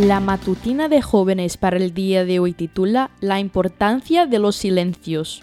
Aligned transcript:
La 0.00 0.18
matutina 0.18 0.88
de 0.88 1.02
jóvenes 1.02 1.58
para 1.58 1.76
el 1.76 1.92
día 1.92 2.24
de 2.24 2.38
hoy 2.38 2.54
titula 2.54 3.10
La 3.20 3.38
importancia 3.38 4.24
de 4.24 4.38
los 4.38 4.56
silencios. 4.56 5.42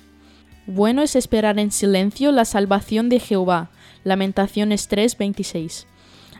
Bueno 0.66 1.04
es 1.04 1.16
esperar 1.16 1.60
en 1.60 1.70
silencio 1.70 2.32
la 2.32 2.44
salvación 2.44 3.08
de 3.08 3.20
Jehová. 3.20 3.70
Lamentaciones 4.04 4.90
3:26. 4.90 5.86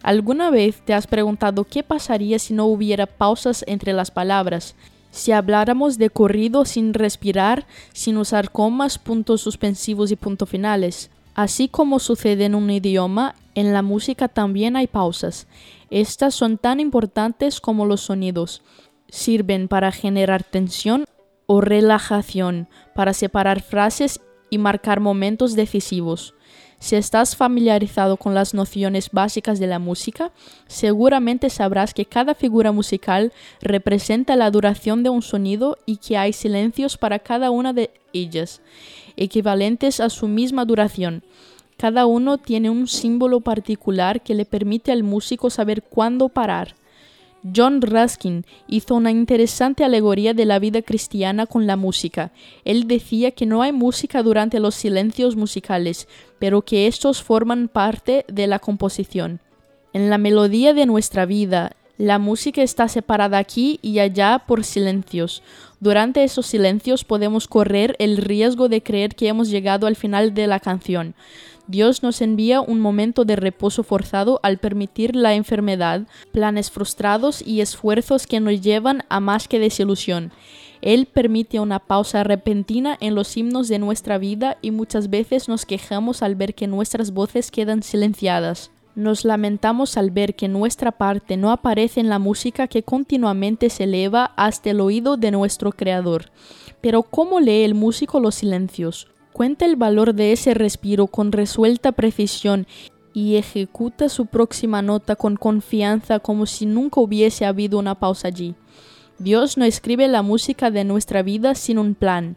¿Alguna 0.02 0.50
vez 0.50 0.84
te 0.84 0.96
has 0.96 1.06
preguntado 1.06 1.66
qué 1.66 1.84
pasaría 1.84 2.40
si 2.40 2.56
no 2.56 2.66
hubiera 2.66 3.06
pausas 3.06 3.64
entre 3.68 3.94
las 3.94 4.10
palabras? 4.10 4.74
Si 5.12 5.32
habláramos 5.32 6.00
de 6.00 6.10
corrido 6.10 6.66
sin 6.66 6.96
respirar, 6.96 7.68
sin 7.94 8.18
usar 8.18 8.50
comas, 8.50 8.98
puntos 8.98 9.42
suspensivos 9.42 10.10
y 10.10 10.16
puntos 10.16 10.50
finales. 10.50 11.12
Así 11.38 11.68
como 11.68 12.00
sucede 12.00 12.46
en 12.46 12.56
un 12.56 12.68
idioma, 12.72 13.36
en 13.54 13.72
la 13.72 13.84
música 13.84 14.28
también 14.28 14.76
hay 14.76 14.88
pausas. 14.88 15.46
Estas 15.92 16.34
son 16.34 16.58
tan 16.58 16.80
importantes 16.80 17.62
como 17.62 17.86
los 17.86 18.02
sonidos. 18.02 18.64
Sirven 19.08 19.68
para 19.68 19.92
generar 19.92 20.42
tensión 20.44 21.06
o 21.46 21.62
relajación, 21.62 22.68
para 22.96 23.14
separar 23.14 23.62
frases 23.62 24.20
y 24.50 24.58
marcar 24.58 25.00
momentos 25.00 25.56
decisivos. 25.56 26.34
Si 26.80 26.96
estás 26.96 27.36
familiarizado 27.36 28.18
con 28.18 28.36
las 28.36 28.54
nociones 28.54 29.10
básicas 29.12 29.60
de 29.60 29.66
la 29.66 29.80
música, 29.80 30.32
seguramente 30.68 31.50
sabrás 31.50 31.94
que 31.94 32.06
cada 32.06 32.36
figura 32.36 32.72
musical 32.72 33.34
representa 33.62 34.36
la 34.36 34.52
duración 34.52 35.02
de 35.02 35.10
un 35.10 35.24
sonido 35.24 35.80
y 35.88 35.98
que 35.98 36.18
hay 36.18 36.34
silencios 36.34 36.98
para 36.98 37.20
cada 37.20 37.50
una 37.50 37.74
de 37.74 37.90
ellas, 38.14 38.62
equivalentes 39.16 40.00
a 40.00 40.10
su 40.10 40.28
misma 40.28 40.66
duración. 40.66 41.24
Cada 41.78 42.06
uno 42.06 42.38
tiene 42.38 42.70
un 42.70 42.88
símbolo 42.88 43.42
particular 43.42 44.22
que 44.22 44.36
le 44.36 44.46
permite 44.46 44.92
al 44.92 45.04
músico 45.04 45.50
saber 45.50 45.84
cuándo 45.84 46.30
parar. 46.30 46.76
John 47.56 47.82
Ruskin 47.82 48.46
hizo 48.68 48.96
una 48.96 49.12
interesante 49.12 49.84
alegoría 49.84 50.34
de 50.34 50.46
la 50.46 50.60
vida 50.60 50.82
cristiana 50.82 51.46
con 51.46 51.68
la 51.68 51.76
música. 51.76 52.32
Él 52.66 52.88
decía 52.88 53.32
que 53.32 53.46
no 53.46 53.62
hay 53.62 53.72
música 53.72 54.24
durante 54.24 54.60
los 54.60 54.76
silencios 54.76 55.36
musicales, 55.36 56.08
pero 56.40 56.64
que 56.64 56.88
estos 56.88 57.22
forman 57.24 57.68
parte 57.68 58.26
de 58.28 58.48
la 58.48 58.60
composición. 58.60 59.40
En 59.94 60.10
la 60.10 60.18
melodía 60.18 60.74
de 60.74 60.86
nuestra 60.86 61.26
vida, 61.26 61.77
la 61.98 62.20
música 62.20 62.62
está 62.62 62.88
separada 62.88 63.38
aquí 63.38 63.80
y 63.82 64.00
allá 64.00 64.44
por 64.48 64.64
silencios. 64.64 65.42
Durante 65.80 66.24
esos 66.24 66.46
silencios 66.46 67.04
podemos 67.04 67.48
correr 67.48 67.96
el 68.00 68.18
riesgo 68.18 68.70
de 68.70 68.84
creer 68.84 69.16
que 69.16 69.28
hemos 69.28 69.50
llegado 69.50 69.88
al 69.88 69.96
final 69.96 70.34
de 70.34 70.48
la 70.48 70.60
canción. 70.60 71.16
Dios 71.68 72.02
nos 72.02 72.22
envía 72.22 72.62
un 72.62 72.80
momento 72.80 73.26
de 73.26 73.36
reposo 73.36 73.84
forzado 73.84 74.40
al 74.42 74.58
permitir 74.58 75.16
la 75.16 75.34
enfermedad, 75.34 76.08
planes 76.32 76.72
frustrados 76.72 77.46
y 77.46 77.62
esfuerzos 77.62 78.26
que 78.26 78.40
nos 78.40 78.62
llevan 78.62 79.04
a 79.10 79.20
más 79.20 79.48
que 79.48 79.60
desilusión. 79.60 80.32
Él 80.82 81.08
permite 81.08 81.60
una 81.60 81.80
pausa 81.80 82.24
repentina 82.24 82.96
en 83.02 83.16
los 83.16 83.36
himnos 83.36 83.68
de 83.68 83.80
nuestra 83.80 84.18
vida 84.18 84.58
y 84.62 84.72
muchas 84.72 85.10
veces 85.10 85.50
nos 85.50 85.66
quejamos 85.66 86.22
al 86.22 86.36
ver 86.36 86.54
que 86.54 86.68
nuestras 86.68 87.12
voces 87.12 87.52
quedan 87.52 87.84
silenciadas. 87.84 88.72
Nos 88.98 89.26
lamentamos 89.26 89.96
al 89.96 90.10
ver 90.10 90.34
que 90.34 90.48
nuestra 90.48 90.92
parte 90.92 91.38
no 91.38 91.52
aparece 91.52 92.00
en 92.00 92.10
la 92.10 92.18
música 92.18 92.68
que 92.68 92.82
continuamente 92.82 93.70
se 93.70 93.84
eleva 93.84 94.34
hasta 94.36 94.72
el 94.72 94.82
oído 94.82 95.18
de 95.18 95.30
nuestro 95.30 95.72
Creador. 95.72 96.32
Pero 96.82 97.04
¿cómo 97.04 97.40
lee 97.40 97.64
el 97.64 97.76
músico 97.76 98.20
los 98.20 98.34
silencios? 98.34 99.08
Cuenta 99.34 99.66
el 99.66 99.76
valor 99.76 100.16
de 100.16 100.32
ese 100.32 100.56
respiro 100.56 101.06
con 101.06 101.32
resuelta 101.32 101.92
precisión 101.92 102.66
y 103.14 103.36
ejecuta 103.36 104.10
su 104.10 104.26
próxima 104.26 104.82
nota 104.82 105.16
con 105.16 105.36
confianza 105.36 106.18
como 106.18 106.48
si 106.48 106.66
nunca 106.66 107.00
hubiese 107.00 107.46
habido 107.46 107.78
una 107.78 108.00
pausa 108.00 108.30
allí. 108.30 108.56
Dios 109.20 109.60
no 109.60 109.66
escribe 109.66 110.08
la 110.08 110.24
música 110.24 110.72
de 110.72 110.84
nuestra 110.84 111.22
vida 111.22 111.54
sin 111.54 111.78
un 111.78 111.94
plan. 111.94 112.36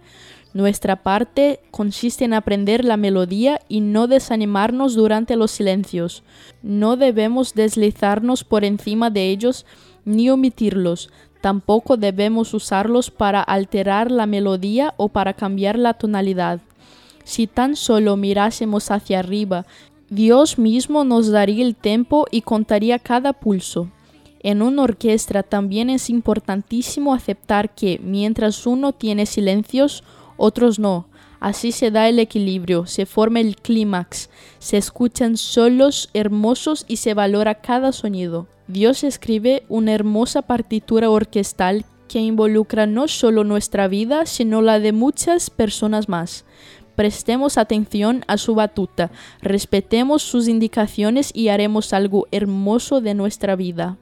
Nuestra 0.52 0.96
parte 0.96 1.60
consiste 1.70 2.24
en 2.24 2.34
aprender 2.34 2.84
la 2.84 2.96
melodía 2.96 3.60
y 3.68 3.80
no 3.80 4.08
desanimarnos 4.08 4.94
durante 4.94 5.36
los 5.36 5.52
silencios. 5.52 6.24
No 6.62 6.96
debemos 6.96 7.54
deslizarnos 7.54 8.42
por 8.42 8.64
encima 8.64 9.10
de 9.10 9.30
ellos 9.30 9.64
ni 10.04 10.28
omitirlos. 10.28 11.10
Tampoco 11.40 11.96
debemos 11.96 12.52
usarlos 12.52 13.10
para 13.10 13.42
alterar 13.42 14.10
la 14.10 14.26
melodía 14.26 14.92
o 14.96 15.08
para 15.08 15.34
cambiar 15.34 15.78
la 15.78 15.94
tonalidad. 15.94 16.60
Si 17.22 17.46
tan 17.46 17.76
solo 17.76 18.16
mirásemos 18.16 18.90
hacia 18.90 19.20
arriba, 19.20 19.66
Dios 20.08 20.58
mismo 20.58 21.04
nos 21.04 21.30
daría 21.30 21.64
el 21.64 21.76
tempo 21.76 22.26
y 22.30 22.42
contaría 22.42 22.98
cada 22.98 23.32
pulso. 23.32 23.88
En 24.42 24.62
una 24.62 24.82
orquesta 24.82 25.44
también 25.44 25.90
es 25.90 26.10
importantísimo 26.10 27.14
aceptar 27.14 27.74
que 27.74 28.00
mientras 28.02 28.66
uno 28.66 28.92
tiene 28.92 29.26
silencios, 29.26 30.02
otros 30.40 30.78
no. 30.78 31.08
Así 31.38 31.72
se 31.72 31.90
da 31.90 32.08
el 32.08 32.18
equilibrio, 32.18 32.86
se 32.86 33.06
forma 33.06 33.40
el 33.40 33.56
clímax, 33.56 34.28
se 34.58 34.76
escuchan 34.76 35.36
solos 35.36 36.10
hermosos 36.12 36.84
y 36.88 36.96
se 36.96 37.14
valora 37.14 37.56
cada 37.56 37.92
sonido. 37.92 38.46
Dios 38.66 39.04
escribe 39.04 39.64
una 39.68 39.92
hermosa 39.92 40.42
partitura 40.42 41.08
orquestal 41.08 41.84
que 42.08 42.18
involucra 42.18 42.86
no 42.86 43.08
solo 43.08 43.44
nuestra 43.44 43.88
vida, 43.88 44.26
sino 44.26 44.60
la 44.60 44.80
de 44.80 44.92
muchas 44.92 45.48
personas 45.48 46.08
más. 46.08 46.44
Prestemos 46.94 47.56
atención 47.56 48.24
a 48.26 48.36
su 48.36 48.54
batuta, 48.54 49.10
respetemos 49.40 50.22
sus 50.22 50.48
indicaciones 50.48 51.30
y 51.34 51.48
haremos 51.48 51.92
algo 51.94 52.26
hermoso 52.32 53.00
de 53.00 53.14
nuestra 53.14 53.56
vida. 53.56 53.96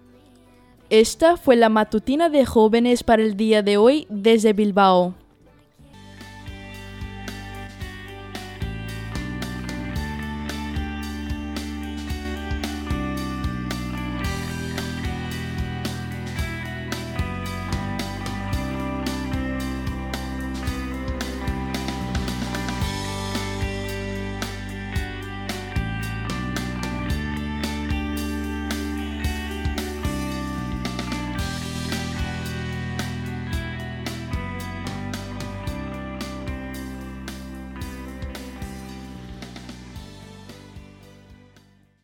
Esta 0.90 1.36
fue 1.36 1.54
la 1.54 1.68
matutina 1.68 2.30
de 2.30 2.46
jóvenes 2.46 3.04
para 3.04 3.22
el 3.22 3.36
día 3.36 3.62
de 3.62 3.76
hoy 3.76 4.06
desde 4.08 4.54
Bilbao. 4.54 5.14